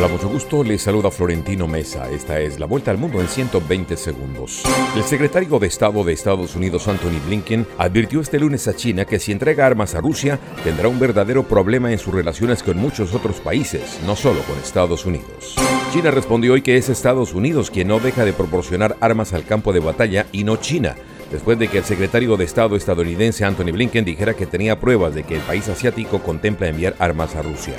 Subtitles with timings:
[0.00, 0.64] Hola, mucho gusto.
[0.64, 2.10] Les saluda Florentino Mesa.
[2.10, 4.62] Esta es la vuelta al mundo en 120 segundos.
[4.96, 9.18] El secretario de Estado de Estados Unidos, Anthony Blinken, advirtió este lunes a China que
[9.18, 13.40] si entrega armas a Rusia, tendrá un verdadero problema en sus relaciones con muchos otros
[13.40, 15.56] países, no solo con Estados Unidos.
[15.92, 19.74] China respondió hoy que es Estados Unidos quien no deja de proporcionar armas al campo
[19.74, 20.96] de batalla y no China
[21.30, 25.24] después de que el secretario de Estado estadounidense Anthony Blinken dijera que tenía pruebas de
[25.24, 27.74] que el país asiático contempla enviar armas a Rusia.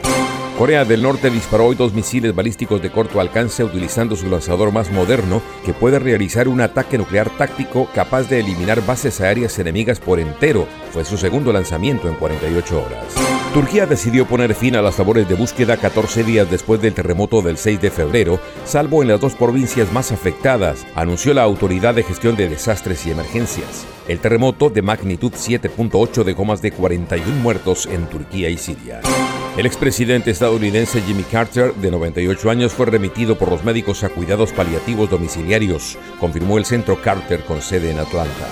[0.62, 4.92] Corea del Norte disparó hoy dos misiles balísticos de corto alcance utilizando su lanzador más
[4.92, 10.20] moderno que puede realizar un ataque nuclear táctico capaz de eliminar bases aéreas enemigas por
[10.20, 10.68] entero.
[10.92, 13.41] Fue su segundo lanzamiento en 48 horas.
[13.54, 17.58] Turquía decidió poner fin a las labores de búsqueda 14 días después del terremoto del
[17.58, 22.38] 6 de febrero, salvo en las dos provincias más afectadas, anunció la Autoridad de Gestión
[22.38, 23.86] de Desastres y Emergencias.
[24.08, 29.02] El terremoto de magnitud 7.8 dejó más de 41 muertos en Turquía y Siria.
[29.58, 34.54] El expresidente estadounidense Jimmy Carter, de 98 años, fue remitido por los médicos a cuidados
[34.54, 38.48] paliativos domiciliarios, confirmó el centro Carter con sede en Atlanta.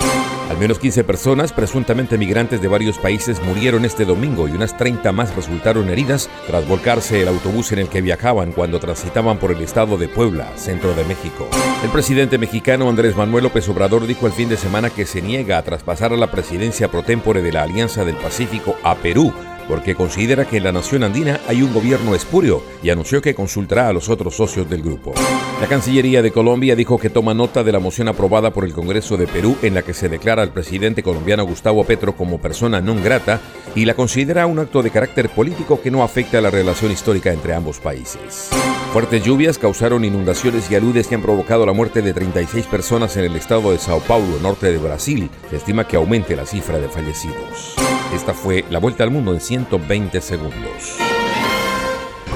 [0.50, 5.12] Al menos 15 personas, presuntamente migrantes de varios países, murieron este domingo y unas 30
[5.12, 9.62] más resultaron heridas tras volcarse el autobús en el que viajaban cuando transitaban por el
[9.62, 11.48] estado de Puebla, centro de México.
[11.84, 15.56] El presidente mexicano Andrés Manuel López Obrador dijo el fin de semana que se niega
[15.56, 19.32] a traspasar a la presidencia pro tempore de la Alianza del Pacífico a Perú
[19.70, 23.86] porque considera que en la nación andina hay un gobierno espurio y anunció que consultará
[23.86, 25.14] a los otros socios del grupo.
[25.60, 29.16] La Cancillería de Colombia dijo que toma nota de la moción aprobada por el Congreso
[29.16, 32.98] de Perú en la que se declara al presidente colombiano Gustavo Petro como persona non
[32.98, 33.38] grata
[33.76, 37.30] y la considera un acto de carácter político que no afecta a la relación histórica
[37.30, 38.50] entre ambos países.
[38.92, 43.22] Fuertes lluvias causaron inundaciones y aludes que han provocado la muerte de 36 personas en
[43.22, 45.30] el estado de Sao Paulo, norte de Brasil.
[45.48, 47.78] Se estima que aumente la cifra de fallecidos.
[48.14, 50.98] Esta fue la vuelta al mundo en 120 segundos.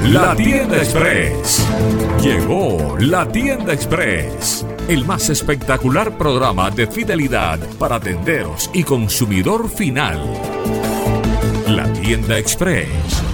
[0.04, 1.66] La tienda express.
[2.22, 4.66] Llegó la tienda express.
[4.88, 10.20] El más espectacular programa de fidelidad para tenderos y consumidor final.
[11.66, 13.23] La tienda express